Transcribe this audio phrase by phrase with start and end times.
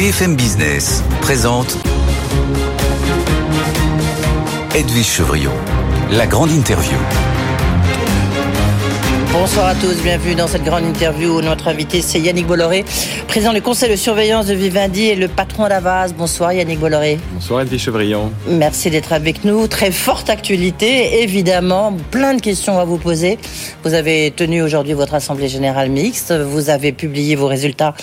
[0.00, 1.76] BFM Business présente
[4.74, 5.52] Edwige Chevrillon,
[6.10, 6.96] la grande interview.
[9.30, 11.40] Bonsoir à tous, bienvenue dans cette grande interview.
[11.42, 12.84] Notre invité, c'est Yannick Bolloré,
[13.28, 16.12] président du conseil de surveillance de Vivendi et le patron d'Avas.
[16.12, 17.18] Bonsoir Yannick Bolloré.
[17.34, 18.32] Bonsoir Edwige Chevrillon.
[18.48, 19.68] Merci d'être avec nous.
[19.68, 21.94] Très forte actualité, évidemment.
[22.10, 23.38] Plein de questions à vous poser.
[23.84, 26.32] Vous avez tenu aujourd'hui votre assemblée générale mixte.
[26.32, 27.94] Vous avez publié vos résultats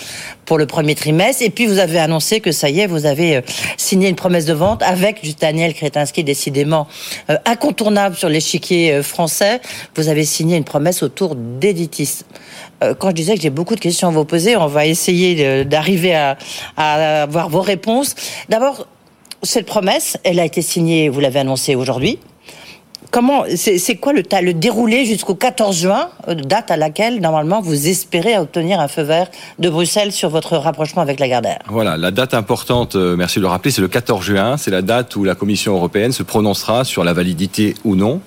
[0.48, 1.42] pour le premier trimestre.
[1.42, 3.40] Et puis vous avez annoncé que ça y est, vous avez euh,
[3.76, 6.88] signé une promesse de vente avec Daniel Kretinsky, décidément
[7.28, 9.60] euh, incontournable sur l'échiquier euh, français.
[9.94, 12.24] Vous avez signé une promesse autour d'Editis.
[12.80, 16.14] Quand je disais que j'ai beaucoup de questions à vous poser, on va essayer d'arriver
[16.14, 16.38] à,
[16.76, 18.14] à avoir vos réponses.
[18.48, 18.86] D'abord,
[19.42, 22.20] cette promesse, elle a été signée, vous l'avez annoncé aujourd'hui,
[23.10, 27.88] Comment c'est quoi le, le déroulé jusqu'au 14 juin, euh, date à laquelle normalement vous
[27.88, 29.28] espérez obtenir un feu vert
[29.58, 33.42] de Bruxelles sur votre rapprochement avec la Gardère Voilà, la date importante, euh, merci de
[33.42, 34.56] le rappeler, c'est le 14 juin.
[34.58, 38.20] C'est la date où la Commission européenne se prononcera sur la validité ou non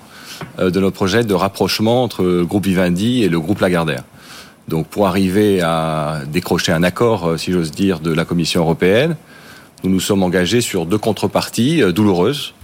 [0.58, 4.02] euh, de notre projet de rapprochement entre le groupe Vivendi et le groupe Lagardère.
[4.66, 9.16] Donc pour arriver à décrocher un accord, si j'ose dire, de la Commission européenne,
[9.84, 12.54] nous nous sommes engagés sur deux contreparties douloureuses.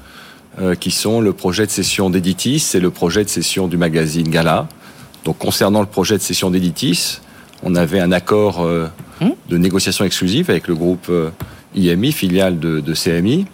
[0.61, 4.29] Euh, qui sont le projet de cession d'Editis et le projet de cession du magazine
[4.29, 4.67] Gala.
[5.25, 7.21] Donc concernant le projet de cession d'Editis,
[7.63, 8.89] on avait un accord euh,
[9.21, 9.31] hmm?
[9.49, 11.31] de négociation exclusive avec le groupe euh,
[11.77, 13.47] IMI, filiale de, de CMI,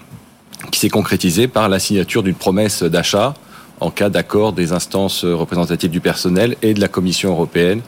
[0.71, 3.35] qui s'est concrétisé par la signature d'une promesse d'achat
[3.81, 7.83] en cas d'accord des instances représentatives du personnel et de la Commission européenne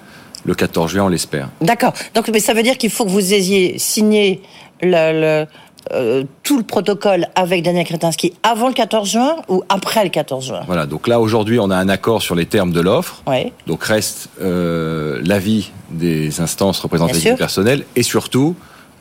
[0.44, 1.48] le 14 juin, on l'espère.
[1.62, 1.94] D'accord.
[2.14, 4.42] Donc, mais ça veut dire qu'il faut que vous ayez signé
[4.82, 5.46] le, le
[5.92, 10.46] euh, tout le protocole avec Daniel Kretinsky avant le 14 juin ou après le 14
[10.46, 13.22] juin Voilà, donc là aujourd'hui on a un accord sur les termes de l'offre.
[13.66, 18.56] Donc reste euh, l'avis des instances représentatives du personnel et surtout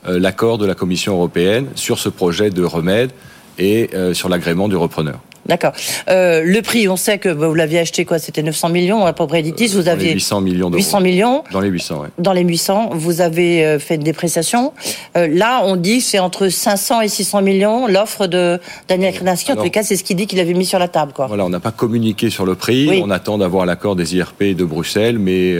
[0.08, 3.12] euh, l'accord de la Commission européenne sur ce projet de remède
[3.58, 5.20] et sur l'agrément du repreneur.
[5.46, 5.74] D'accord.
[6.10, 9.28] Euh, le prix, on sait que vous l'aviez acheté quoi C'était 900 millions à peu
[9.28, 9.68] près Editis.
[9.68, 10.82] Vous aviez 800 millions d'euros.
[10.82, 11.44] 800 millions.
[11.52, 12.08] Dans les 800, oui.
[12.18, 14.74] Dans les 800, vous avez euh, fait une dépréciation.
[15.18, 19.54] Euh, là, on dit c'est entre 500 et 600 millions l'offre de Daniel Kretinsky.
[19.54, 21.28] En les cas, c'est ce qu'il dit qu'il avait mis sur la table, quoi.
[21.28, 23.02] Voilà, on n'a pas communiqué sur le prix.
[23.04, 25.56] On attend d'avoir l'accord des IRP de Bruxelles, mais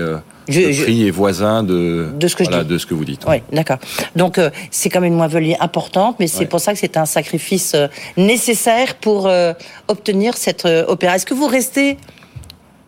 [0.48, 3.24] le prix est voisin de, de, ce que de ce que vous dites.
[3.28, 3.78] Oui, d'accord.
[4.16, 7.06] Donc euh, c'est quand même une moins-value importante, mais c'est pour ça que c'est un
[7.06, 9.54] sacrifice euh, nécessaire pour euh,
[9.88, 11.16] obtenir cette opération.
[11.16, 11.98] Est-ce que vous restez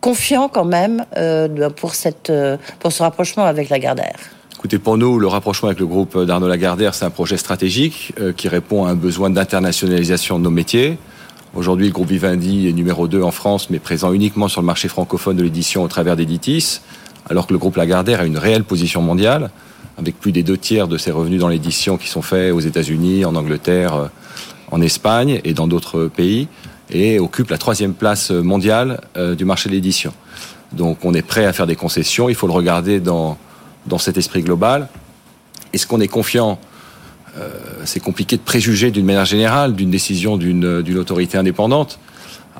[0.00, 1.04] confiant quand même
[1.76, 2.32] pour, cette,
[2.78, 4.16] pour ce rapprochement avec la Gardère
[4.56, 8.48] Écoutez, pour nous, le rapprochement avec le groupe d'Arnaud Lagardère, c'est un projet stratégique qui
[8.48, 10.98] répond à un besoin d'internationalisation de nos métiers.
[11.54, 14.88] Aujourd'hui, le groupe Vivendi est numéro 2 en France, mais présent uniquement sur le marché
[14.88, 16.80] francophone de l'édition au travers d'Editis
[17.30, 19.50] alors que le groupe Lagardère a une réelle position mondiale,
[19.98, 23.24] avec plus des deux tiers de ses revenus dans l'édition qui sont faits aux États-Unis,
[23.24, 24.06] en Angleterre, euh,
[24.70, 26.48] en Espagne et dans d'autres pays,
[26.90, 30.12] et occupe la troisième place mondiale euh, du marché de l'édition.
[30.72, 33.38] Donc on est prêt à faire des concessions, il faut le regarder dans,
[33.86, 34.88] dans cet esprit global.
[35.72, 36.58] Est-ce qu'on est confiant?
[37.38, 37.48] Euh,
[37.84, 41.98] C'est compliqué de préjuger d'une manière générale d'une décision d'une autorité indépendante.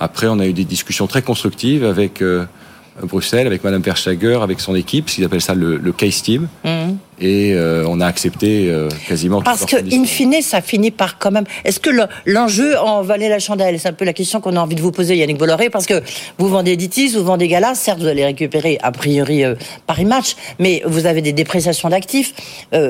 [0.00, 2.22] Après, on a eu des discussions très constructives avec
[3.02, 6.48] Bruxelles avec Madame Verschager, avec son équipe, ce qu'ils appellent ça le, le case team.
[6.64, 6.98] Mhm.
[7.20, 9.42] Et euh, on a accepté euh, quasiment.
[9.42, 11.46] Parce que, in fine, ça finit par quand même.
[11.64, 11.90] Est-ce que
[12.26, 13.78] l'enjeu en valait la chandelle?
[13.80, 16.00] C'est un peu la question qu'on a envie de vous poser, Yannick Bolloré, parce que
[16.38, 17.74] vous vendez Editis, vous vendez Gala.
[17.74, 19.56] Certes, vous allez récupérer a priori euh,
[19.88, 22.34] Paris Match, mais vous avez des dépréciations d'actifs.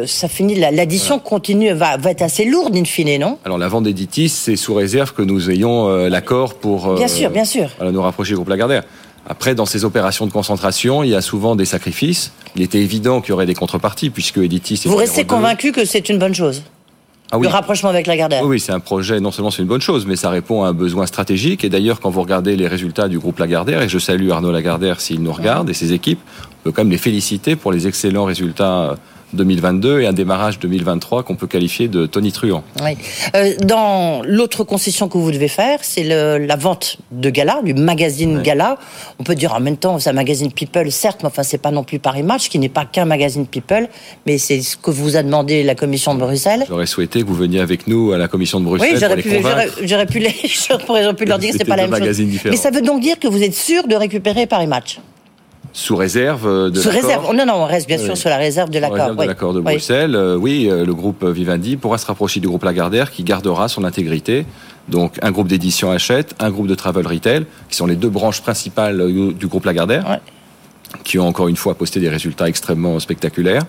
[0.07, 0.57] ça finit.
[0.57, 3.39] L'addition continue, va, va être assez lourde, in fine, non?
[3.47, 6.95] Alors la vente d'Editis, c'est sous réserve que nous ayons l'accord pour.
[6.97, 7.71] bien sûr, bien sûr.
[7.81, 8.83] nous rapprocher du groupe Lagardère.
[9.29, 12.33] Après, dans ces opérations de concentration, il y a souvent des sacrifices.
[12.57, 14.83] Il était évident qu'il y aurait des contreparties, puisque Editis...
[14.87, 16.63] Vous restez convaincu que c'est une bonne chose
[17.31, 17.47] ah oui.
[17.47, 18.43] Le rapprochement avec la Gardère.
[18.43, 20.73] Oui, c'est un projet, non seulement c'est une bonne chose, mais ça répond à un
[20.73, 21.63] besoin stratégique.
[21.63, 24.99] Et d'ailleurs, quand vous regardez les résultats du groupe Lagardère, et je salue Arnaud Lagardère
[25.03, 26.21] s'il nous regarde et ses équipes,
[26.51, 28.97] on peut quand même les féliciter pour les excellents résultats
[29.33, 32.65] 2022 et un démarrage 2023 qu'on peut qualifier de tonitruant.
[32.83, 32.97] Oui.
[33.35, 38.43] Euh, dans l'autre concession que vous devez faire, c'est la vente de Gala, du magazine
[38.43, 38.79] Gala.
[39.19, 41.71] On peut dire en même temps, c'est un magazine People, certes, mais enfin, c'est pas
[41.71, 43.89] non plus Paris Match, qui n'est pas qu'un magazine People,
[44.27, 46.65] mais c'est ce que vous a demandé la commission de Bruxelles.
[46.69, 48.95] J'aurais souhaité que vous veniez avec nous à la commission de Bruxelles.
[48.95, 50.35] Oui, j'aurais pu, j'aurais pu, les,
[50.89, 52.27] j'aurais pu leur dire que c'est pas la même chose.
[52.45, 54.99] Mais ça veut donc dire que vous êtes sûr de récupérer Paris Match
[55.79, 57.33] sous réserve de Sous réserve.
[57.33, 59.15] Non, non, on reste bien sûr sur la réserve de l'accord.
[59.15, 60.17] de l'accord de Bruxelles.
[60.17, 63.85] Euh, oui, euh, le groupe Vivendi pourra se rapprocher du groupe Lagardère qui gardera son
[63.85, 64.45] intégrité.
[64.89, 68.43] Donc, un groupe d'édition achète, un groupe de travel retail, qui sont les deux branches
[68.43, 70.19] principales euh, du groupe Lagardère,
[71.05, 73.63] qui ont encore une fois posté des résultats extrêmement spectaculaires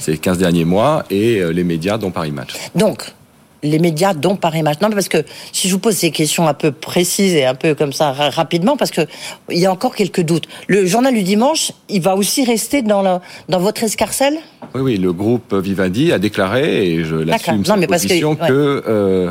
[0.00, 2.54] ces 15 derniers mois, et les médias, dont Paris Match.
[2.74, 3.14] Donc,
[3.62, 4.80] les médias dont Paris Match.
[4.80, 7.74] Non, parce que si je vous pose ces questions un peu précises et un peu
[7.74, 9.02] comme ça rapidement, parce que
[9.50, 10.46] il y a encore quelques doutes.
[10.66, 14.38] Le journal du dimanche, il va aussi rester dans, dans votre escarcelle?
[14.74, 19.30] Oui, oui, le groupe Vivendi a déclaré, et je l'assume cette position, que, que euh,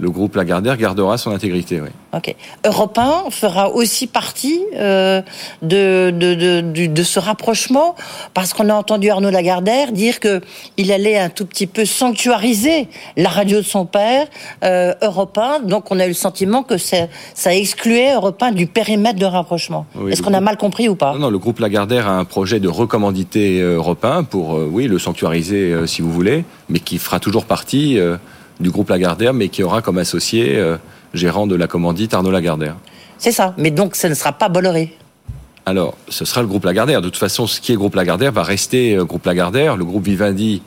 [0.00, 1.80] le groupe Lagardère gardera son intégrité.
[1.80, 1.88] Oui.
[2.14, 2.34] Ok.
[2.64, 5.20] Europe 1 fera aussi partie euh,
[5.62, 7.94] de, de, de, de, ce rapprochement
[8.34, 10.40] parce qu'on a entendu Arnaud Lagardère dire que
[10.76, 14.26] il allait un tout petit peu sanctuariser la radio de son père,
[14.64, 15.60] euh, Europe 1.
[15.60, 19.26] Donc on a eu le sentiment que ça, ça excluait Europe 1 du périmètre de
[19.26, 19.86] rapprochement.
[20.08, 21.12] Est-ce qu'on a mal compris ou pas?
[21.12, 24.68] Non, non, le groupe Lagardère a un projet de recommandité euh, Europe 1 pour, euh,
[24.70, 27.98] oui, le sanctuariser si vous voulez, mais qui fera toujours partie
[28.60, 30.76] du groupe Lagardère, mais qui aura comme associé euh,
[31.14, 32.76] gérant de la commandite Arnaud Lagardère.
[33.18, 34.96] C'est ça, mais donc ce ne sera pas Bolloré
[35.66, 37.02] alors, ce sera le groupe Lagardère.
[37.02, 39.76] De toute façon, ce qui est groupe Lagardère va rester euh, groupe Lagardère.
[39.76, 40.62] Le groupe Vivendi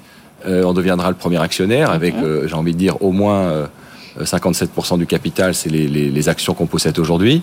[0.45, 2.47] euh, en deviendra le premier actionnaire avec, mhm.
[2.47, 3.67] j'ai envie de dire, au moins
[4.21, 7.41] 57% du capital, c'est les, actions qu'on possède aujourd'hui.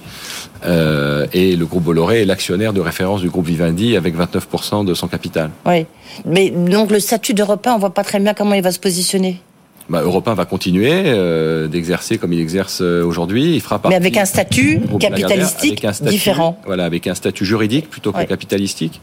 [0.64, 5.08] et le groupe Bolloré est l'actionnaire de référence du groupe Vivendi avec 29% de son
[5.08, 5.50] capital.
[5.66, 5.86] Oui,
[6.24, 8.78] mais donc le statut d'Europe on ne voit pas très bien comment il va se
[8.78, 9.42] positionner
[9.90, 13.54] bah, Europe 1 va continuer euh, d'exercer comme il exerce euh, aujourd'hui.
[13.56, 16.58] Il fera Mais avec un statut capitalistique différent.
[16.64, 19.00] Voilà, avec un statut juridique plutôt que capitalistique.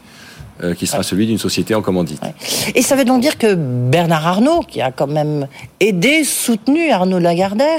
[0.60, 2.20] Euh, qui sera celui d'une société en commandite.
[2.74, 5.46] Et ça veut donc dire que Bernard Arnault, qui a quand même
[5.78, 7.78] aidé, soutenu Arnaud Lagardère,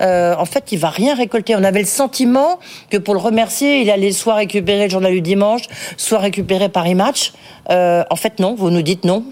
[0.00, 1.56] en fait, il va rien récolter.
[1.56, 5.22] On avait le sentiment que pour le remercier, il allait soit récupérer le journal du
[5.22, 5.62] dimanche,
[5.96, 7.32] soit récupérer Paris Match.
[7.68, 9.24] en fait, non, vous nous dites non.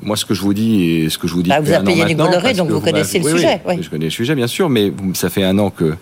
[0.00, 1.50] Moi, ce que je vous dis et ce que je vous dis.
[1.50, 3.60] Bah, vous avez payé Yannick Bolloré, donc vous, connaissez le sujet.
[3.66, 5.94] Oui, Je connais le sujet, bien sûr, mais ça fait un an que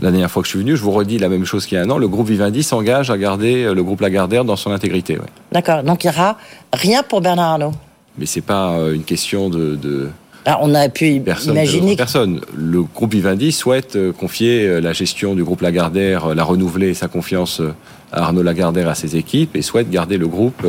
[0.00, 1.80] la dernière fois que je suis venu, je vous redis la même chose qu'il y
[1.80, 1.98] a un an.
[1.98, 5.18] Le groupe Vivendi s'engage à garder euh, le groupe Lagardère dans son intégrité.
[5.50, 5.82] D'accord.
[5.82, 6.38] Donc il n'y aura
[6.72, 7.72] rien pour Bernard Arnault.
[8.16, 9.74] Mais c'est pas euh, une question de.
[9.74, 10.08] de...
[10.44, 11.96] Ah, on a pu personne, imaginer.
[11.96, 12.40] Personne.
[12.56, 17.60] Le groupe Vivendi souhaite euh, confier la gestion du groupe Lagardère, la renouveler sa confiance
[18.12, 20.66] à Arnaud Lagardère à ses équipes et souhaite garder le groupe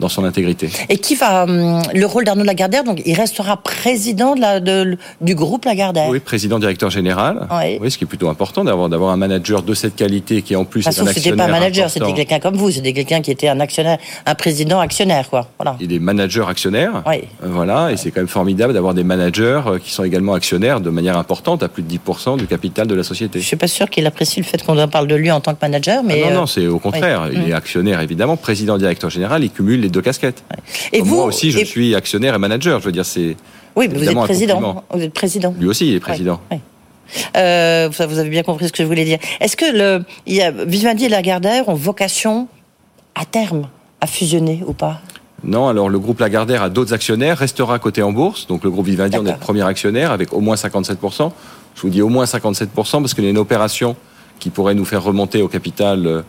[0.00, 0.68] dans son intégrité.
[0.88, 4.96] Et qui va hum, le rôle d'Arnaud Lagardère Donc, il restera président de la, de,
[5.20, 6.08] du groupe Lagardère.
[6.08, 7.46] Oui, président directeur général.
[7.80, 7.90] Oui.
[7.90, 10.82] ce qui est plutôt important d'avoir d'avoir un manager de cette qualité qui en plus
[10.82, 11.14] est un actionnaire.
[11.14, 14.34] C'était pas un manager, c'était quelqu'un comme vous, c'était quelqu'un qui était un actionnaire, un
[14.34, 15.48] président actionnaire, quoi.
[15.58, 15.76] Voilà.
[15.80, 17.02] Il est manager actionnaire.
[17.06, 17.24] Oui.
[17.42, 20.90] Voilà, et c'est quand même formidable d'avoir des managers euh, qui sont également actionnaires de
[20.90, 23.40] manière importante, à plus de 10% du capital de la société.
[23.40, 25.58] Je suis pas sûr qu'il apprécie le fait qu'on parle de lui en tant que
[25.60, 27.28] manager, mais ah non, non, euh, c'est au contraire.
[27.32, 30.42] Il est actionnaire évidemment, président directeur général, il cumule les deux casquettes.
[30.92, 32.80] Et vous, moi aussi, je suis actionnaire et manager.
[32.80, 33.36] Je veux dire, c'est.
[33.76, 34.84] Oui, mais vous êtes président.
[34.92, 35.54] Vous êtes président.
[35.58, 36.40] Lui aussi, il est président.
[37.36, 39.18] Euh, vous avez bien compris ce que je voulais dire.
[39.40, 42.48] Est-ce que le, il y a, Vivendi et Lagardère ont vocation
[43.14, 43.68] à terme
[44.00, 45.00] à fusionner ou pas?
[45.44, 48.46] Non, alors le groupe Lagardère a d'autres actionnaires, restera coté en bourse.
[48.46, 51.30] Donc le groupe Vivendi, on est le premier actionnaire avec au moins 57%.
[51.74, 53.94] Je vous dis au moins 57% parce qu'il y a une opération
[54.40, 56.22] qui pourrait nous faire remonter au capital euh,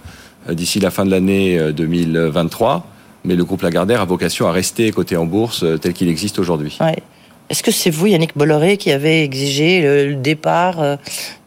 [0.54, 2.86] d'ici la fin de l'année 2023.
[3.26, 6.40] Mais le groupe Lagardère a vocation à rester coté en bourse euh, tel qu'il existe
[6.40, 6.78] aujourd'hui.
[7.50, 10.96] Est-ce que c'est vous, Yannick Bolloré, qui avez exigé le, départ euh,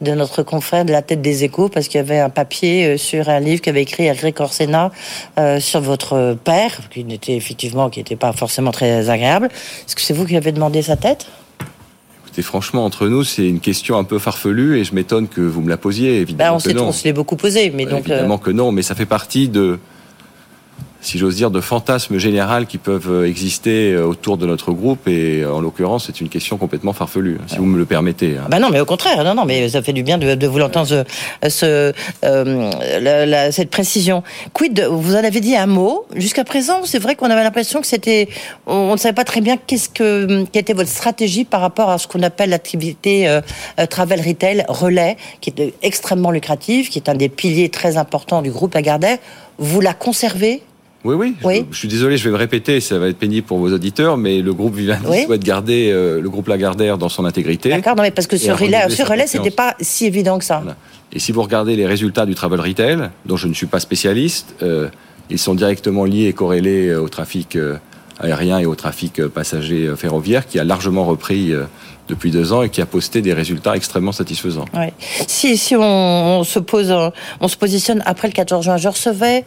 [0.00, 2.96] de notre confrère de la tête des échos parce qu'il y avait un papier euh,
[2.96, 4.90] sur un livre qu'avait écrit Eric Orsena
[5.60, 9.46] sur votre père, qui n'était effectivement, qui n'était pas forcément très agréable.
[9.46, 11.26] Est-ce que c'est vous qui avez demandé sa tête?
[12.24, 15.60] Écoutez, franchement, entre nous, c'est une question un peu farfelue et je m'étonne que vous
[15.60, 16.20] me la posiez.
[16.20, 18.08] Évidemment ben, on, on se l'est beaucoup posé, mais donc.
[18.08, 19.78] Évidemment que non, mais ça fait partie de
[21.02, 25.08] si j'ose dire, de fantasmes généraux qui peuvent euh, exister euh, autour de notre groupe.
[25.08, 28.36] Et euh, en l'occurrence, c'est une question complètement farfelue, si vous me le permettez.
[28.48, 31.04] Bah non, mais au contraire, non, non, mais ça fait du bien de, vous l'entendre,
[31.48, 31.92] ce,
[33.50, 34.22] cette précision.
[34.52, 36.06] Quid, vous en avez dit un mot.
[36.14, 38.28] Jusqu'à présent, c'est vrai qu'on avait l'impression que c'était,
[38.66, 41.98] on, ne savait pas très bien qu'est-ce que, quelle était votre stratégie par rapport à
[41.98, 43.40] ce qu'on appelle l'activité
[43.90, 48.50] travel retail relais, qui est extrêmement lucrative, qui est un des piliers très importants du
[48.50, 49.18] groupe Lagardère.
[49.58, 50.62] Vous la conservez
[51.04, 51.34] Oui, oui.
[51.42, 51.64] Oui.
[51.70, 54.16] Je, je suis désolé, je vais me répéter, ça va être pénible pour vos auditeurs,
[54.16, 55.24] mais le groupe Vivendi Oui.
[55.24, 57.70] souhaite garder euh, le groupe Lagardère dans son intégrité.
[57.70, 60.44] D'accord, non mais parce que sur renouveler relais, sur relais, c'était pas si évident que
[60.44, 60.58] ça.
[60.58, 60.76] Voilà.
[61.12, 64.54] Et si vous regardez les résultats du travel retail, dont je ne suis pas spécialiste,
[64.62, 64.88] euh,
[65.28, 67.58] ils sont directement liés et corrélés euh, au trafic
[68.20, 71.52] aérien et au trafic passager ferroviaire, qui a largement repris
[72.08, 74.64] depuis deux ans et qui a posté des résultats extrêmement satisfaisants.
[75.26, 79.44] Si, si on, se pose, euh, on se positionne après le 14 juin, je recevais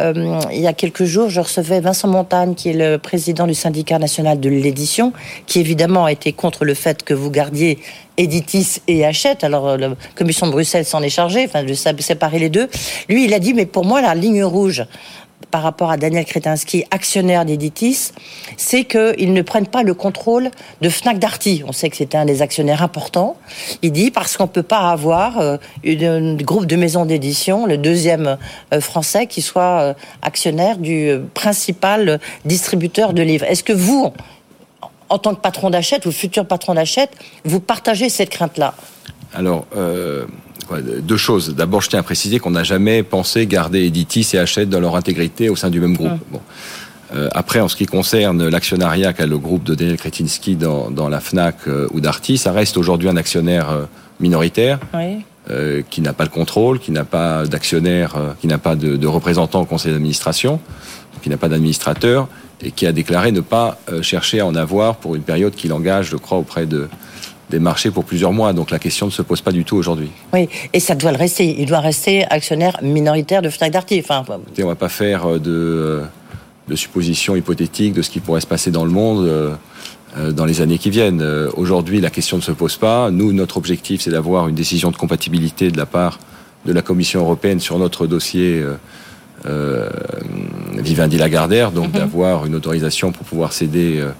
[0.00, 3.54] euh, il y a quelques jours, je recevais Vincent Montagne, qui est le président du
[3.54, 5.12] syndicat national de l'édition,
[5.46, 7.78] qui évidemment a été contre le fait que vous gardiez
[8.16, 9.44] Editis et Hachette.
[9.44, 12.68] Alors euh, la commission de Bruxelles s'en est chargée, enfin de séparer les deux.
[13.08, 14.84] Lui, il a dit, mais pour moi, la ligne rouge
[15.50, 18.12] par rapport à Daniel Kretinsky, actionnaire d'Editis,
[18.56, 20.50] c'est qu'ils ne prennent pas le contrôle
[20.80, 21.62] de Fnac Darty.
[21.66, 23.36] On sait que c'était un des actionnaires importants.
[23.82, 27.78] Il dit parce qu'on ne peut pas avoir euh, un groupe de maisons d'édition, le
[27.78, 28.36] deuxième
[28.74, 33.46] euh, français, qui soit euh, actionnaire du principal distributeur de livres.
[33.46, 34.12] Est-ce que vous,
[35.08, 37.10] en tant que patron d'achète ou futur patron d'achète,
[37.44, 38.74] vous partagez cette crainte-là?
[39.34, 39.66] Alors,
[41.02, 41.54] deux choses.
[41.54, 44.96] D'abord, je tiens à préciser qu'on n'a jamais pensé garder Editis et Hachette dans leur
[44.96, 46.18] intégrité au sein du même groupe.
[46.30, 46.40] Bon.
[47.14, 51.08] Euh, après, en ce qui concerne l'actionnariat qu'a le groupe de Daniel Kretinsky dans, dans
[51.08, 53.84] la FNAC euh, ou Darty, ça reste aujourd'hui un actionnaire euh,
[54.20, 55.24] minoritaire Oui.
[55.50, 58.96] euh, qui n'a pas le contrôle, qui n'a pas d'actionnaire, euh, qui n'a pas de,
[58.96, 60.60] de représentant au conseil d'administration,
[61.22, 62.28] qui n'a pas d'administrateur
[62.60, 66.10] et qui a déclaré ne pas chercher à en avoir pour une période qu'il engage,
[66.10, 66.88] je crois, auprès de,
[67.50, 68.52] des marchés pour plusieurs mois.
[68.52, 70.10] Donc la question ne se pose pas du tout aujourd'hui.
[70.32, 71.56] Oui, et ça doit le rester.
[71.58, 74.00] Il doit rester actionnaire minoritaire de Fnac Darty.
[74.00, 74.24] Enfin,
[74.58, 76.04] on va pas faire euh, de, euh,
[76.68, 79.54] de suppositions hypothétiques de ce qui pourrait se passer dans le monde euh,
[80.32, 81.22] dans les années qui viennent.
[81.54, 83.10] Aujourd'hui, la question ne se pose pas.
[83.10, 86.18] Nous, notre objectif, c'est d'avoir une décision de compatibilité de la part
[86.66, 88.74] de la Commission européenne sur notre dossier euh,
[89.46, 89.88] euh,
[90.74, 94.10] Vivendi Lagardère, donc d'avoir une autorisation pour pouvoir céder euh,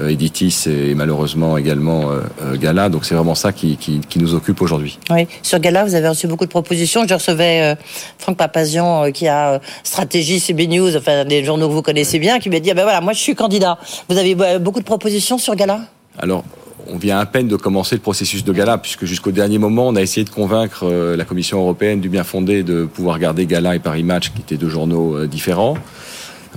[0.00, 2.88] Editis et malheureusement également euh, euh, Gala.
[2.88, 4.98] Donc c'est vraiment ça qui, qui, qui nous occupe aujourd'hui.
[5.10, 7.06] Oui, sur Gala, vous avez reçu beaucoup de propositions.
[7.08, 7.74] Je recevais euh,
[8.18, 12.18] Franck Papazian, euh, qui a euh, Stratégie, CB News, enfin des journaux que vous connaissez
[12.18, 13.78] bien, qui m'a dit ah ben voilà, moi je suis candidat.
[14.08, 15.80] Vous avez euh, beaucoup de propositions sur Gala?
[16.18, 16.44] Alors,
[16.88, 19.96] on vient à peine de commencer le processus de Gala, puisque jusqu'au dernier moment, on
[19.96, 23.76] a essayé de convaincre euh, la Commission européenne du bien fondé de pouvoir garder Gala
[23.76, 25.76] et Paris Match, qui étaient deux journaux euh, différents.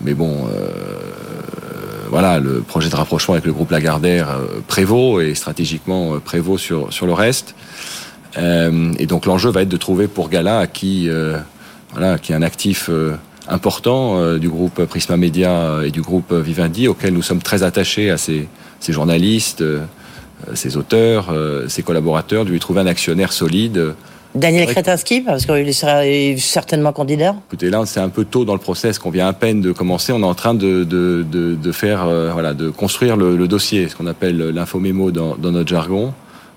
[0.04, 0.70] Mais bon, euh,
[2.10, 6.58] voilà, le projet de rapprochement avec le groupe Lagardère euh, prévaut et stratégiquement euh, prévaut
[6.58, 7.56] sur, le reste.
[8.38, 12.90] Euh, et donc l'enjeu va être de trouver pour Gala, qui, est un actif
[13.48, 18.18] important du groupe Prisma Media et du groupe Vivendi, auquel nous sommes très attachés à
[18.18, 18.48] ces,
[18.80, 19.64] ces journalistes,
[20.54, 21.34] ces auteurs,
[21.68, 23.96] ces collaborateurs, de lui trouver un actionnaire solide.
[24.36, 24.68] Daniel.
[24.68, 26.02] Kretinsky, parce qu'il sera
[26.38, 27.36] certainement candidat.
[27.48, 30.12] Écoutez, là, c'est un peu tôt dans le process qu'on vient à peine de commencer.
[30.14, 33.48] On est en train de, de, de, de faire, euh, voilà, de construire le, le
[33.48, 36.14] dossier, ce qu'on appelle l'infomémo dans, dans notre jargon.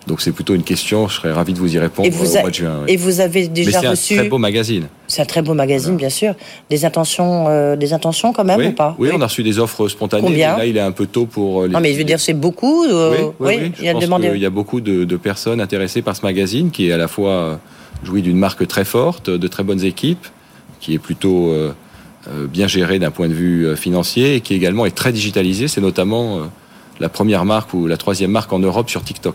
[0.07, 2.37] Donc c'est plutôt une question, je serais ravi de vous y répondre Et vous, au
[2.37, 2.79] a- mois de juin.
[2.87, 2.93] oui.
[2.93, 4.17] et vous avez Mais déjà c'est un reçu.
[4.17, 4.87] très beau magazine.
[5.07, 6.35] C'est un très beau magazine, bien sûr.
[6.71, 9.59] Des intentions, euh, des intentions quand même oui, ou pas oui, on a reçu des
[9.59, 10.23] offres spontanées.
[10.23, 11.73] Combien mais là, il est un peu tôt pour euh, les.
[11.75, 12.85] Non, mais je veux dire, c'est beaucoup.
[12.85, 14.29] euh, Oui, oui, oui, il y a pense demandé.
[14.39, 17.61] y a beaucoup de, de personnes intéressées par ce magazine qui est à la fois
[18.03, 20.27] jouit d'une marque très forte, de très bonnes équipes,
[20.81, 21.73] qui est plutôt euh,
[22.49, 25.69] bien géré d'un point de vue financier et qui également est très digitalisé.
[25.69, 26.41] C'est notamment euh,
[27.01, 29.35] la première marque ou la troisième marque en Europe sur TikTok.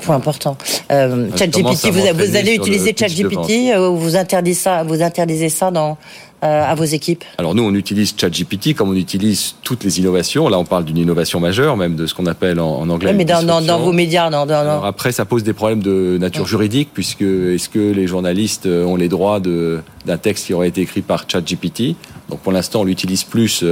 [0.00, 0.56] Point important.
[0.90, 2.94] Euh, ChatGPT, vous, allez utiliser.
[2.98, 5.98] ChatGPT euh, ou vous interdisez ça, vous interdisez ça dans,
[6.42, 7.24] euh, à vos équipes?
[7.36, 10.48] Alors nous, on utilise ChatGPT comme on utilise toutes les innovations.
[10.48, 13.10] Là, on parle d'une innovation majeure, même de ce qu'on appelle en, en anglais.
[13.10, 13.84] Oui, mais dans, dans, dans disruption.
[13.84, 17.92] vos médias, dans, Alors après, ça pose des problèmes de nature juridique, puisque est-ce que
[17.92, 21.96] les journalistes ont les droits de- d'un texte qui aurait été écrit par ChatGPT?
[22.30, 23.64] Donc pour l'instant, on l'utilise plus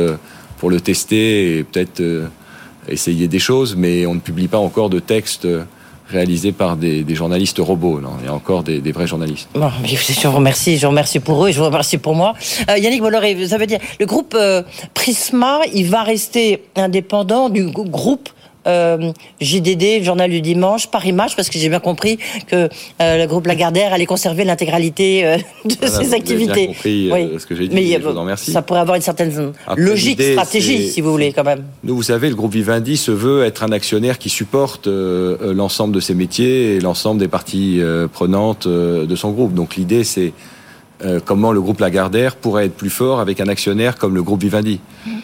[0.59, 2.03] pour le tester et peut-être
[2.89, 5.63] essayer des choses, mais on ne publie pas encore de textes euh,
[6.11, 8.01] réalisés par des, journalistes robots.
[8.21, 9.49] Il y a encore des, vrais journalistes.
[9.55, 12.35] Bon, je vous remercie, je vous remercie pour eux et je vous remercie pour moi.
[12.69, 14.63] Euh, Yannick Bolloré, ça veut dire le groupe euh,
[14.95, 18.29] Prisma, il va rester indépendant du groupe
[18.71, 22.69] euh, JDD, Journal du Dimanche, Paris Match, parce que j'ai bien compris que
[23.01, 26.55] euh, le groupe Lagardère allait conserver l'intégralité euh, de Voilà, vous ses avez activités.
[26.55, 28.53] bien compris, ce que j'ai dit, Mais, et je vous en remercie.
[28.53, 31.65] Ça pourrait avoir une certaine Après, logique, stratégie, si vous voulez, quand même.
[31.85, 36.01] Nous, vous savez, le groupe Vivendi se veut être un actionnaire qui supporte l'ensemble de
[36.01, 37.81] ses métiers et l'ensemble des parties
[38.13, 39.55] prenantes de son groupe.
[39.55, 40.33] Donc l'idée, c'est
[41.25, 44.81] comment le groupe Lagardère pourrait être plus fort avec un actionnaire comme le groupe Vivendi.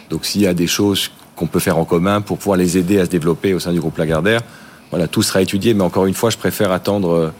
[0.09, 2.99] Donc s'il y a des choses qu'on peut faire en commun pour pouvoir les aider
[2.99, 4.41] à se développer au sein du groupe Lagardère,
[4.91, 5.73] voilà, tout sera étudié.
[5.73, 7.31] Mais encore une fois, je préfère attendre euh,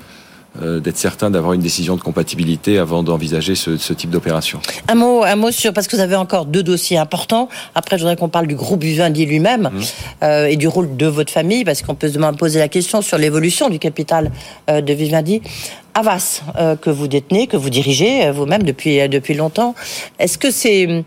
[0.61, 4.59] euh, d'être certain d'avoir une décision de compatibilité avant d'envisager ce, ce, type d'opération.
[4.87, 7.47] Un mot, un mot sur parce que vous avez encore deux dossiers importants.
[7.75, 9.81] Après, je voudrais qu'on parle du groupe Vivendi lui-même mmh.
[10.23, 13.17] euh, et du rôle de votre famille, parce qu'on peut se poser la question sur
[13.19, 14.31] l'évolution du capital
[14.69, 15.41] euh, de Vivendi.
[15.93, 19.75] Avas, euh, que vous détenez, que vous dirigez vous-même depuis depuis longtemps.
[20.17, 21.03] Est-ce que c'est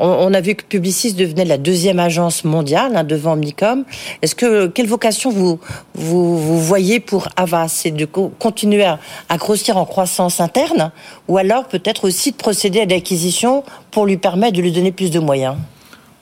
[0.00, 3.84] on, a vu que Publicis devenait la deuxième agence mondiale hein, devant Omnicom.
[4.22, 5.60] Est-ce que quelle vocation vous,
[5.94, 8.98] vous, voyez pour Avas C'est de continuer à,
[9.36, 10.90] grossir en croissance interne,
[11.28, 15.10] ou alors peut-être aussi de procéder à l'acquisition pour lui permettre de lui donner plus
[15.10, 15.56] de moyens?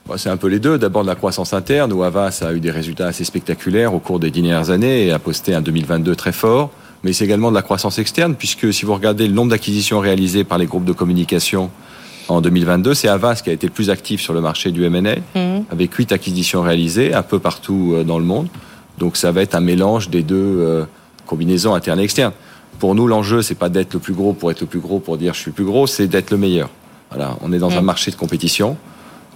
[0.09, 0.79] Bah, c'est un peu les deux.
[0.79, 4.19] D'abord de la croissance interne, où Avas a eu des résultats assez spectaculaires au cours
[4.19, 6.71] des dernières années et a posté un 2022 très fort.
[7.05, 10.43] Mais c'est également de la croissance externe, puisque si vous regardez le nombre d'acquisitions réalisées
[10.43, 11.71] par les groupes de communication
[12.29, 12.95] en 2022.
[12.95, 15.65] C'est Avas qui a été le plus actif sur le marché du M&A, mhm.
[15.71, 18.49] avec huit acquisitions réalisées un peu partout euh, dans le monde.
[18.99, 20.85] Donc ça va être un mélange des deux euh,
[21.27, 22.33] combinaisons internes et externes.
[22.79, 25.19] Pour nous, l'enjeu, c'est pas d'être le plus gros pour être le plus gros pour
[25.19, 26.69] dire je suis plus gros, c'est d'être le meilleur.
[27.11, 27.87] Voilà, on est dans un mhm.
[27.87, 28.77] marché de compétition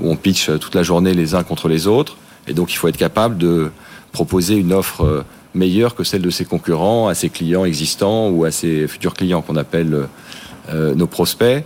[0.01, 2.77] où on pitch euh, toute la journée les uns contre les autres, et donc il
[2.77, 3.71] faut être capable de
[4.13, 8.51] proposer une offre meilleure que celle de ses concurrents à ses clients existants ou à
[8.51, 10.07] ses futurs clients qu'on appelle
[10.71, 11.65] nos prospects.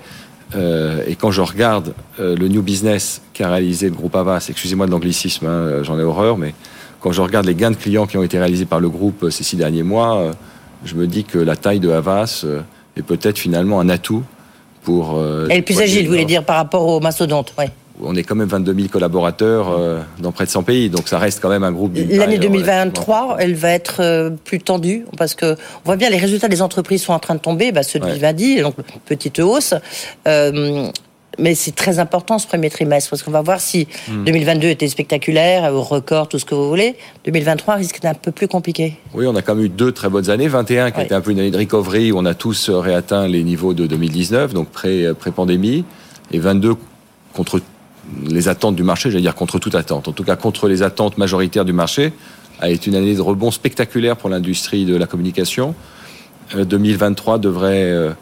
[0.54, 4.86] Euh, et quand je regarde euh, le new business qu'a réalisé le groupe Avas, excusez-moi
[4.86, 6.54] de l'anglicisme, hein, j'en ai horreur, mais
[7.00, 9.30] quand je regarde les gains de clients qui ont été réalisés par le groupe euh,
[9.30, 10.32] ces six derniers mois,
[10.84, 12.44] je me dis que la taille de Havas
[12.96, 14.22] est peut-être finalement un atout
[14.82, 15.20] pour.
[15.50, 17.66] Elle est plus agile, vous voulez dire, par rapport au mastodonte, oui
[18.02, 21.18] on est quand même 22 000 collaborateurs euh, dans près de 100 pays, donc ça
[21.18, 21.92] reste quand même un groupe.
[21.94, 26.48] L'année 2023, elle va être euh, plus tendue parce que on voit bien les résultats
[26.48, 27.72] des entreprises sont en train de tomber.
[27.72, 28.74] Bah, ceux de Vivendi, donc
[29.04, 29.74] petite hausse.
[30.26, 30.90] Euh,
[31.38, 34.70] mais c'est très important ce premier trimestre parce qu'on va voir si 2022 hmm.
[34.70, 36.96] était spectaculaire, au record, tout ce que vous voulez.
[37.26, 38.96] 2023 risque d'être un peu plus compliqué.
[39.12, 40.48] Oui, on a quand même eu deux très bonnes années.
[40.48, 43.42] 21 qui était un peu une année de recovery où on a tous réatteint les
[43.42, 45.84] niveaux de 2019, donc pré-pandémie,
[46.32, 46.74] et 22
[47.34, 47.60] contre
[48.24, 51.18] les attentes du marché, j'allais dire contre toute attente, en tout cas contre les attentes
[51.18, 52.12] majoritaires du marché,
[52.60, 55.74] a été une année de rebond spectaculaire pour l'industrie de la communication.
[56.54, 58.12] 2023 euh, devrait euh,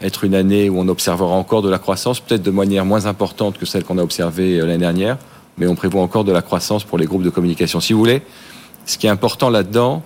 [0.00, 3.58] être une année où on observera encore de la croissance, peut-être de manière moins importante
[3.58, 5.18] que celle qu'on a observée euh, l'année dernière,
[5.58, 7.80] mais on prévoit encore de la croissance pour les groupes de communication.
[7.80, 8.22] Si vous voulez,
[8.86, 10.02] ce qui est important là-dedans,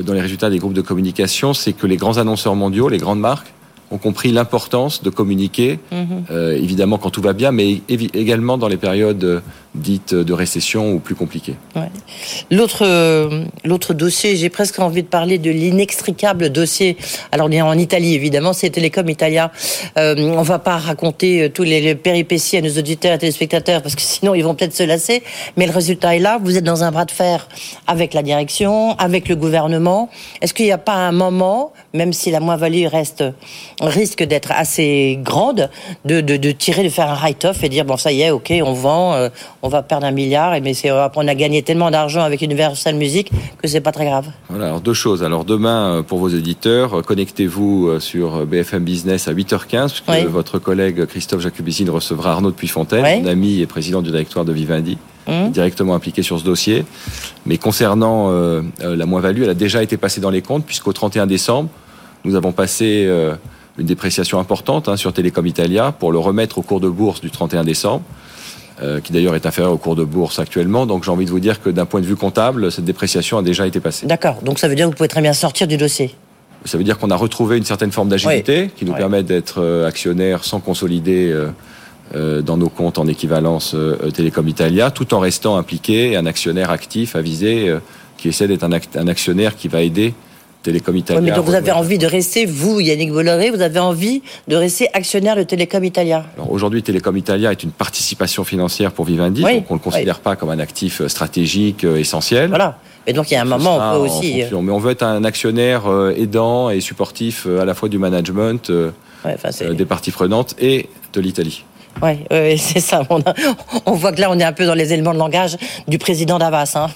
[0.00, 3.20] dans les résultats des groupes de communication, c'est que les grands annonceurs mondiaux, les grandes
[3.20, 3.52] marques,
[3.94, 6.24] ont compris l'importance de communiquer, mhm.
[6.30, 9.40] euh, évidemment quand tout va bien, mais également dans les périodes euh,
[9.74, 11.56] dites de récession ou plus compliquées.
[12.50, 16.96] L'autre, euh, l'autre dossier, j'ai presque envie de parler de l'inextricable dossier.
[17.32, 19.50] Alors on est en Italie évidemment, c'est Télécom Italia.
[19.98, 24.02] Euh, on va pas raconter tous les, péripéties à nos auditeurs et téléspectateurs parce que
[24.02, 25.22] sinon ils vont peut-être se lasser.
[25.56, 26.38] Mais le résultat est là.
[26.42, 27.48] Vous êtes dans un bras de fer
[27.86, 30.08] avec la direction, avec le gouvernement.
[30.40, 33.24] Est-ce qu'il n'y a pas un moment, même si la moins-value reste
[33.80, 35.70] risque d'être assez grande,
[36.04, 36.20] de,
[36.52, 39.28] tirer, de faire un write-off et dire bon ça y est, ok, on vend, euh,
[39.64, 43.30] on va perdre un milliard, mais c'est on a gagné tellement d'argent avec Universal Music
[43.60, 44.26] que c'est pas très grave.
[44.50, 45.24] Voilà, alors deux choses.
[45.24, 50.58] Alors demain, euh, pour vos éditeurs, euh, connectez-vous sur BFM Business à 8h15, puisque votre
[50.58, 54.98] collègue Christophe Jacobizine recevra Arnaud de Puyfontaine, mon ami et président du directoire de Vivendi.
[55.26, 55.52] Mmh.
[55.52, 56.84] directement impliqué sur ce dossier.
[57.46, 58.30] Mais concernant
[58.80, 61.70] la moins-value, elle a déjà été passée dans les comptes, puisqu'au 31 décembre,
[62.24, 63.10] nous avons passé
[63.78, 67.30] une dépréciation importante hein, sur Telecom Italia pour le remettre au cours de bourse du
[67.30, 68.02] 31 décembre.
[68.82, 70.84] Euh, qui d'ailleurs est inférieur au cours de bourse actuellement.
[70.84, 73.42] Donc j'ai envie de vous dire que d'un point de vue comptable, cette dépréciation a
[73.42, 74.04] déjà été passée.
[74.04, 74.40] D'accord.
[74.42, 76.12] Donc ça veut dire que vous pouvez très bien sortir du dossier.
[76.64, 79.86] Ça veut dire qu'on a retrouvé une certaine forme d'agilité qui nous permet d'être euh,
[79.86, 81.32] actionnaire sans consolider
[82.14, 83.76] euh, dans nos comptes en équivalence
[84.12, 87.72] Telecom Italia, tout en restant impliqué, un actionnaire actif, avisé,
[88.16, 90.14] qui essaie d'être un, actionnaire qui va aider
[90.64, 91.20] Télécom Italia.
[91.20, 94.88] mais donc vous avez envie de rester, vous, Yannick Bolloré, vous avez envie de rester
[94.94, 96.24] actionnaire de Télécom Italia?
[96.48, 100.36] Aujourd'hui, Télécom Italia est une participation financière pour Vivendi, donc on ne le considère pas
[100.36, 102.48] comme un actif euh, stratégique euh, essentiel.
[102.48, 102.78] Voilà.
[103.06, 104.42] Et donc il y a un moment, on peut aussi.
[104.50, 108.72] mais on veut être un actionnaire euh, aidant et supportif à la fois du management,
[108.72, 111.64] des parties prenantes et de l'Italie.
[112.02, 113.02] Oui, c'est ça.
[113.86, 115.56] On, voit que là, on est un peu dans les éléments de langage
[115.88, 116.72] du président d'Avas.
[116.76, 116.88] Hein.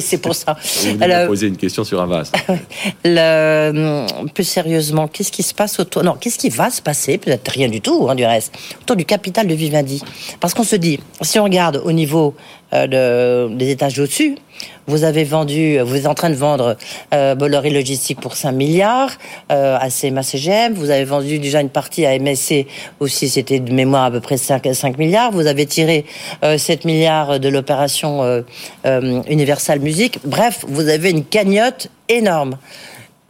[0.00, 0.56] C'est pour ça.
[0.84, 2.30] Vous me poser une question sur Avas.
[3.04, 7.18] Le, plus sérieusement, qu'est-ce qui se passe autour Non, qu'est-ce qui va se passer?
[7.18, 10.02] Peut-être rien du tout, hein, du reste, autour du capital de Vivendi.
[10.40, 12.34] Parce qu'on se dit, si on regarde au niveau
[12.72, 14.36] euh, de, des étages au-dessus.
[14.86, 16.76] Vous avez vendu, vous êtes en train de vendre
[17.12, 19.10] euh, Bolloré Logistique pour 5 milliards
[19.50, 20.74] euh, à CMA CGM.
[20.74, 22.66] Vous avez vendu déjà une partie à MSC
[23.00, 25.32] aussi, c'était de mémoire à peu près 5, 5 milliards.
[25.32, 26.04] Vous avez tiré
[26.42, 28.44] 7 milliards de l'opération
[28.84, 30.18] Universal Music.
[30.24, 32.56] Bref, vous avez une cagnotte énorme.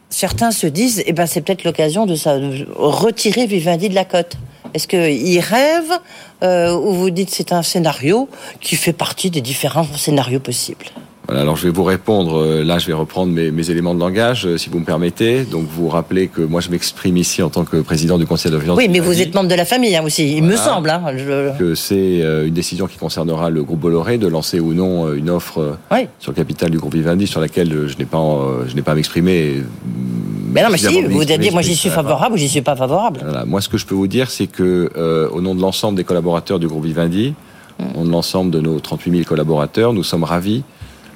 [0.09, 4.37] certains se disent, eh ben, c'est peut-être l'occasion de, de retirer Vivendi de la cote.
[4.73, 5.99] Est-ce qu'ils rêvent
[6.43, 8.29] euh, ou vous dites c'est un scénario
[8.59, 10.85] qui fait partie des différents scénarios possibles?
[11.27, 12.37] Voilà, alors je vais vous répondre.
[12.41, 15.43] euh, Là, je vais reprendre mes, mes éléments de langage, euh, si vous me permettez.
[15.43, 18.57] Donc, vous rappelez que moi, je m'exprime ici en tant que président du Conseil de.
[18.75, 20.89] Oui, mais vous êtes membre de la famille hein, aussi, il me semble.
[20.89, 24.73] Hein, je- que c'est euh, une décision qui concernera le groupe Bolloré de lancer ou
[24.73, 26.07] non une offre Oui.
[26.19, 28.19] sur le capital du groupe Vivendi sur laquelle je n'ai pas
[28.67, 29.63] je n'ai pas à m'exprimer.
[30.53, 32.75] Mais non, mais si, vous avez dit, moi j'y suis favorable ou j'y suis pas
[32.75, 33.21] favorable.
[33.23, 33.45] Voilà.
[33.45, 36.03] Moi, ce que je peux vous dire, c'est que euh, au nom de l'ensemble des
[36.03, 37.33] collaborateurs du groupe Vivendi,
[37.79, 37.83] Mm.
[37.95, 40.63] au nom de l'ensemble de nos 38 000 collaborateurs, nous sommes ravis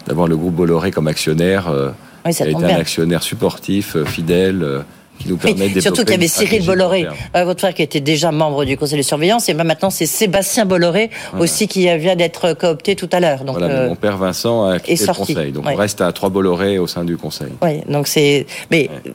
[0.05, 1.91] d'avoir le groupe Bolloré comme actionnaire, euh,
[2.25, 4.81] Oui, ça été un actionnaire supportif, euh, fidèle, euh,
[5.19, 7.99] qui nous Oui, permet de surtout qu'il y avait Cyril Bolloré, votre frère qui était
[7.99, 12.15] déjà membre du conseil de surveillance, et ben maintenant c'est Sébastien Bolloré aussi qui vient
[12.15, 13.43] d'être coopté tout à l'heure.
[13.43, 15.33] Donc, Voilà, mais euh, mon père Vincent a quitté le sorti.
[15.33, 15.51] conseil.
[15.51, 15.73] Donc Ouais.
[15.73, 17.47] on reste à trois Bolloré au sein du conseil.
[17.61, 18.45] Oui, donc c'est.
[18.71, 19.09] Mais euh,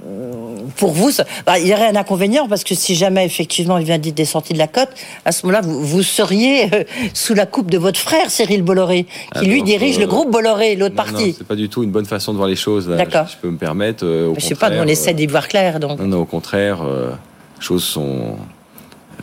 [0.76, 3.84] pour vous, ça- bah, il y aurait un inconvénient parce que si jamais effectivement il
[3.84, 4.88] vient d'être sorti de la cote,
[5.24, 6.84] à ce moment-là, vous, vous seriez euh,
[7.14, 9.06] sous la coupe de votre frère Cyril Bolloré,
[9.38, 11.82] qui lui Alors, dirige euh, le groupe Bolloré, l'autre Non, non, c'est pas du tout
[11.82, 12.88] une bonne façon de voir les choses.
[12.88, 13.28] D'accord.
[13.28, 14.06] Si je peux me permettre.
[14.06, 15.89] au Je sais pas, on essaie d'y voir clair, donc.
[15.98, 17.10] Non, non, au contraire, euh,
[17.58, 18.36] les choses sont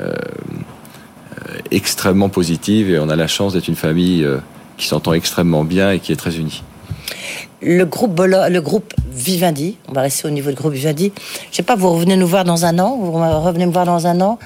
[0.01, 4.27] euh, euh, extrêmement positives et on a la chance d'être une famille
[4.77, 6.63] qui s'entend extrêmement bien et qui est très unie.
[7.61, 11.11] Le groupe Bollo- le groupe Vivendi, on va rester au niveau du groupe Vivendi.
[11.51, 14.05] Je sais pas, vous revenez nous voir dans un an, vous revenez me voir dans
[14.05, 14.37] un an.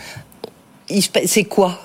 [1.26, 1.78] C'est quoi?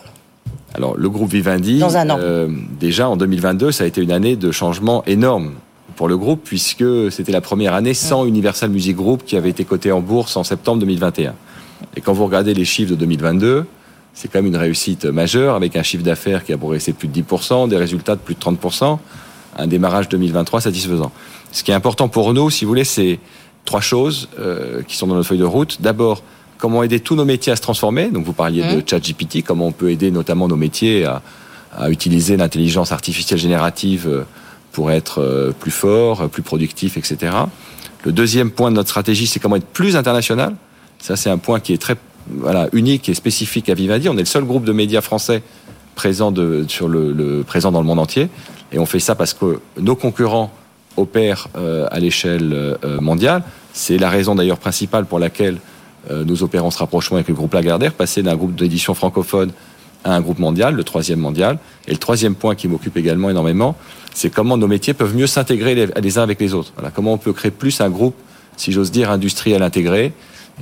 [0.74, 2.18] Alors, le groupe Vivendi, Dans un an.
[2.20, 5.52] euh, déjà en 2022, ça a été une année de changement énorme
[5.96, 9.64] pour le groupe puisque c'était la première année sans Universal Music Group qui avait été
[9.64, 11.34] coté en bourse en septembre 2021.
[11.96, 13.66] Et quand vous regardez les chiffres de 2022,
[14.14, 17.08] c'est quand même une réussite majeure avec un chiffre d'affaires qui a progressé de plus
[17.08, 18.98] de 10%, des résultats de plus de 30%,
[19.58, 21.12] un démarrage 2023 satisfaisant.
[21.52, 23.18] Ce qui est important pour nous, si vous voulez, c'est
[23.64, 25.78] trois choses euh, qui sont dans notre feuille de route.
[25.80, 26.22] D'abord,
[26.58, 28.10] comment aider tous nos métiers à se transformer.
[28.10, 31.22] Donc vous parliez de ChatGPT, comment on peut aider notamment nos métiers à,
[31.76, 34.24] à utiliser l'intelligence artificielle générative euh,
[34.76, 37.32] pour être euh, plus fort, euh, plus productif, etc.
[38.04, 40.54] Le deuxième point de notre stratégie, c'est comment être plus international.
[40.98, 41.96] Ça, c'est un point qui est très
[42.74, 44.10] unique et spécifique à Vivendi.
[44.10, 45.42] On est le seul groupe de médias français
[45.94, 48.28] présent, dans le monde entier.
[48.70, 50.52] Et on fait ça parce que nos concurrents
[50.98, 53.44] opèrent euh, à l'échelle mondiale.
[53.72, 55.58] C'est la raison d'ailleurs principale pour laquelle
[56.10, 59.52] nous opérons ce rapprochement avec le groupe Lagardère, passer d'un groupe d'édition francophone
[60.04, 61.58] à un groupe mondial, le troisième mondial.
[61.88, 63.76] Et le troisième point qui m'occupe également énormément,
[64.14, 66.72] c'est comment nos métiers peuvent mieux s'intégrer les, uns avec les autres.
[66.74, 68.14] Voilà, comment on peut créer plus un groupe,
[68.56, 70.12] si j'ose dire, industriel intégré,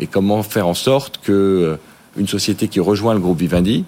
[0.01, 1.77] et comment faire en sorte que euh,
[2.17, 3.85] une société qui rejoint le groupe Vivendi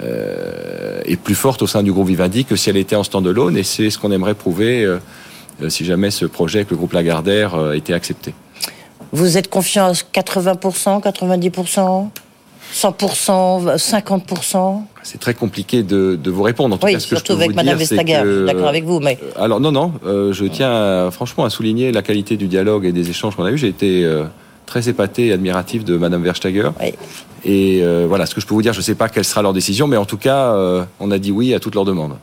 [0.00, 3.56] euh, est plus forte au sein du groupe Vivendi que si elle était en stand-alone,
[3.56, 4.98] et c'est ce qu'on aimerait prouver euh,
[5.68, 8.32] si jamais ce projet avec le groupe Lagardère était accepté.
[9.12, 12.08] Vous êtes confiant à 80%, 90%,
[12.74, 16.74] 100%, 50% C'est très compliqué de, de vous répondre.
[16.74, 18.68] En tout Oui, cas, ce que je surtout peux avec vous Madame Vestager, que- d'accord
[18.68, 22.02] avec vous, mais Euh, Alors non, non, euh, je tiens à- franchement à souligner la
[22.02, 23.58] qualité du dialogue et des échanges qu'on a eus.
[23.58, 24.24] J'ai été euh,
[24.66, 26.70] très épaté et admiratif de Madame Verstager.
[26.80, 26.94] Oui.
[27.44, 29.42] Et euh, voilà, ce que je peux vous dire, je ne sais pas quelle sera
[29.42, 30.54] leur décision, mais en tout cas,
[31.00, 32.14] on a dit oui à toutes leurs demandes.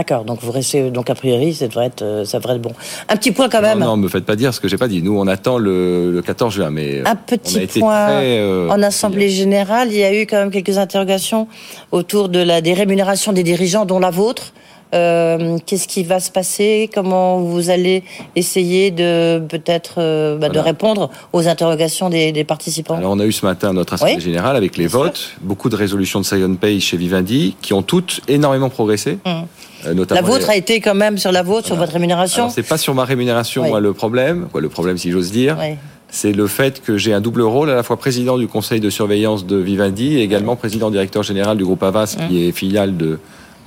[0.00, 2.72] D'accord, donc vous restez, donc a priori, ça devrait être, euh, ça devrait être bon.
[3.08, 4.88] Un petit point quand même, Non, non, me faites pas dire ce que j'ai pas
[4.88, 5.02] dit.
[5.02, 8.06] Nous, on attend le, le 14 juin, mais un on petit point.
[8.06, 11.48] très, euh, En Assemblée générale, il y a eu quand même quelques interrogations
[11.92, 14.52] autour de la, des rémunérations des dirigeants, dont la vôtre.
[14.92, 16.90] Euh, Qu'est-ce qui va se passer?
[16.92, 18.02] Comment vous allez
[18.34, 22.96] essayer de peut-être euh, bah, de répondre aux interrogations des, des participants?
[22.96, 24.20] Alors, on a eu ce matin notre assemblée Oui.
[24.20, 24.98] générale avec les Bien sûr.
[25.02, 29.18] votes, beaucoup de résolutions de Sion Pay chez Vivendi qui ont toutes énormément progressé.
[29.26, 29.44] Hum.
[29.86, 32.50] Euh, La vôtre les- a été quand même sur la vôtre, sur votre rémunération.
[32.50, 33.68] C'est pas sur ma rémunération, Oui.
[33.70, 34.48] moi, le problème.
[34.52, 35.56] Quoi, le problème, si j'ose dire.
[35.60, 35.76] Oui.
[36.12, 38.90] C'est le fait que j'ai un double rôle, à la fois président du conseil de
[38.90, 43.18] surveillance de Vivendi et également président directeur général du groupe Avas, qui est filiale de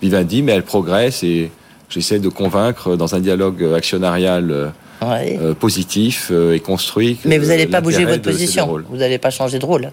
[0.01, 1.51] Vivendi, mais elle progresse et
[1.89, 4.67] j'essaie de convaincre dans un dialogue actionnarial euh,
[5.03, 7.17] euh, positif euh, et construit.
[7.23, 8.67] Mais vous n'allez pas bouger votre position.
[8.89, 9.91] Vous n'allez pas changer de rôle.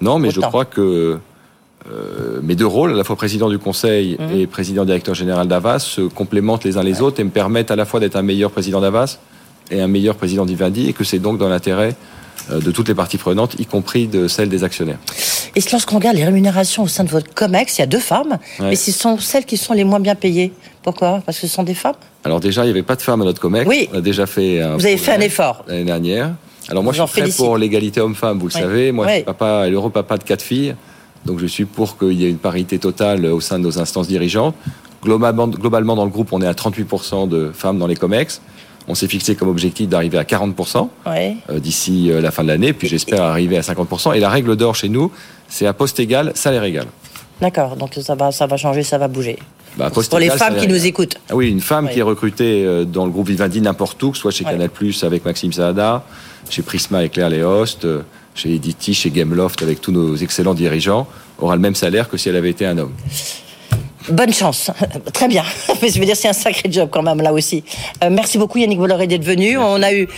[0.00, 1.18] Non, mais je crois que
[1.90, 4.38] euh, mes deux rôles, à la fois président du conseil Mhm.
[4.40, 7.76] et président directeur général d'Avas, se complémentent les uns les autres et me permettent à
[7.76, 9.18] la fois d'être un meilleur président d'Avas
[9.70, 11.94] et un meilleur président d'Ivendi, et que c'est donc dans l'intérêt
[12.50, 14.98] euh, de toutes les parties prenantes, y compris de celles des actionnaires.
[15.56, 18.38] Et lorsqu'on regarde les rémunérations au sein de votre COMEX, il y a deux femmes,
[18.60, 18.70] Ouais.
[18.70, 20.52] mais ce sont celles qui sont les moins bien payées.
[20.82, 21.22] Pourquoi?
[21.24, 21.94] Parce que ce sont des femmes?
[22.24, 23.66] Alors déjà, il n'y avait pas de femmes à notre COMEX.
[23.68, 23.88] Oui.
[23.92, 25.64] On a déjà fait un Vous avez fait un effort.
[25.68, 26.32] l'année dernière.
[26.68, 27.44] Alors moi, Je je suis très félicite.
[27.44, 28.90] pour l'égalité homme-femme, vous le savez.
[28.90, 29.16] Moi, je Oui.
[29.18, 30.74] suis papa, l'heureux papa de quatre filles.
[31.24, 34.08] Donc je suis pour qu'il y ait une parité totale au sein de nos instances
[34.08, 34.54] dirigeantes.
[35.02, 38.40] Globalement, globalement dans le groupe, on est à 38% de femmes dans les COMEX.
[38.88, 41.36] On s'est fixé comme objectif d'arriver à 40% Ouais.
[41.50, 44.14] euh, d'ici euh, la fin de l'année, puis j'espère arriver à 50%.
[44.14, 45.10] Et la règle d'or chez nous,
[45.48, 46.86] c'est à poste égal, salaire égal.
[47.40, 49.38] D'accord, donc ça va, ça va changer, ça va bouger.
[49.78, 51.16] Bah, Pour les égal, femmes salaire qui nous écoutent.
[51.30, 51.92] Ah oui, une femme Oui.
[51.94, 54.52] qui est recrutée euh, dans le groupe Vivendi n'importe où, que ce soit chez Ouais.
[54.52, 54.70] Canal+,
[55.02, 56.04] avec Maxime Saada,
[56.50, 57.86] chez Prisma avec Claire Léost,
[58.34, 61.06] chez Edity, chez Gameloft avec tous nos excellents dirigeants,
[61.38, 62.92] aura le même salaire que si elle avait été un homme.
[64.10, 64.70] Bonne chance.
[65.12, 65.44] Très bien.
[65.82, 67.64] Mais je veux dire, c'est un sacré job quand même là aussi.
[68.02, 69.56] Euh, merci beaucoup Yannick Bolloré d'être venu.
[69.56, 70.08] On a eu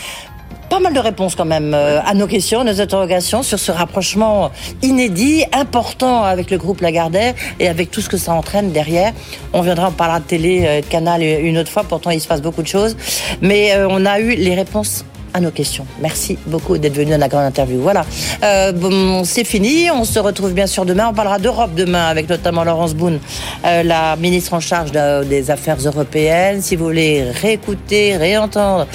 [0.69, 4.51] pas mal de réponses quand même euh, à nos questions, nos interrogations sur ce rapprochement
[4.83, 9.13] inédit, important avec le groupe Lagardère et avec tout ce que ça entraîne derrière.
[9.53, 11.85] On viendra, on parlera de télé, euh, de canal une autre fois.
[11.85, 12.97] Pourtant, il se passe beaucoup de choses.
[13.41, 15.05] Mais euh, on a eu les réponses
[15.41, 15.87] nos questions.
[16.01, 17.81] Merci beaucoup d'être venu à la grande interview.
[17.81, 18.05] Voilà,
[18.43, 19.91] Euh, c'est fini.
[19.91, 21.09] On se retrouve bien sûr demain.
[21.11, 23.19] On parlera d'Europe demain avec notamment Laurence Boone,
[23.65, 26.61] euh, la ministre en charge de- des affaires européennes.
[26.63, 28.87] Si vous voulez réécouter, réentendre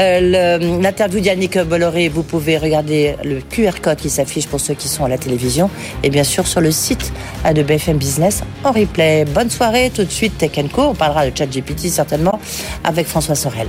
[0.00, 4.88] euh, l'interview d'Yannick Bolloré, vous pouvez regarder le QR code qui s'affiche pour ceux qui
[4.88, 5.70] sont à la télévision
[6.02, 7.12] et bien sûr sur le site
[7.54, 9.24] de BFM Business en replay.
[9.26, 9.90] Bonne soirée.
[9.94, 10.82] Tout de suite Tech Co.
[10.82, 12.38] On parlera de ChatGPT certainement
[12.84, 13.68] avec François Sorel.